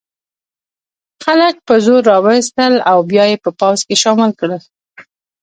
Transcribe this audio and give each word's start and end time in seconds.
خلک 1.23 1.55
په 1.67 1.73
زور 1.85 2.01
را 2.11 2.17
وستل 2.25 2.73
او 2.91 2.97
بیا 3.09 3.23
یې 3.31 3.37
په 3.43 3.49
پوځ 3.59 3.79
کې 3.87 3.95
شامل 4.03 4.31
کړل. 4.39 4.61